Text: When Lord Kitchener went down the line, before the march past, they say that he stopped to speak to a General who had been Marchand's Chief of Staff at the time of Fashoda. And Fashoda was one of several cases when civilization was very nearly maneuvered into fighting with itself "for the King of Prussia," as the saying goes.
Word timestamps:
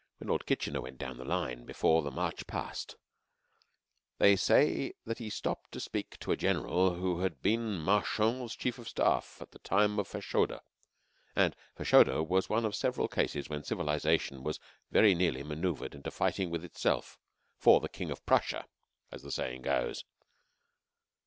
When 0.17 0.29
Lord 0.29 0.47
Kitchener 0.47 0.81
went 0.81 0.97
down 0.97 1.17
the 1.17 1.23
line, 1.23 1.63
before 1.63 2.01
the 2.01 2.09
march 2.09 2.47
past, 2.47 2.95
they 4.17 4.35
say 4.35 4.93
that 5.05 5.19
he 5.19 5.29
stopped 5.29 5.71
to 5.73 5.79
speak 5.79 6.17
to 6.21 6.31
a 6.31 6.35
General 6.35 6.95
who 6.95 7.19
had 7.19 7.43
been 7.43 7.79
Marchand's 7.79 8.55
Chief 8.55 8.79
of 8.79 8.89
Staff 8.89 9.37
at 9.43 9.51
the 9.51 9.59
time 9.59 9.99
of 9.99 10.07
Fashoda. 10.07 10.61
And 11.35 11.55
Fashoda 11.75 12.23
was 12.23 12.49
one 12.49 12.65
of 12.65 12.75
several 12.75 13.07
cases 13.07 13.47
when 13.47 13.63
civilization 13.63 14.43
was 14.43 14.59
very 14.89 15.13
nearly 15.13 15.43
maneuvered 15.43 15.93
into 15.93 16.09
fighting 16.09 16.49
with 16.49 16.65
itself 16.65 17.19
"for 17.59 17.79
the 17.79 17.87
King 17.87 18.09
of 18.09 18.25
Prussia," 18.25 18.65
as 19.11 19.21
the 19.21 19.31
saying 19.31 19.61
goes. 19.61 20.03